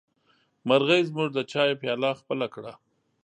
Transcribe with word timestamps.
مرغۍ 0.67 1.01
زموږ 1.09 1.29
د 1.33 1.39
چايه 1.51 1.75
پياله 1.81 2.11
خپله 2.19 2.47
کړه. 2.53 2.71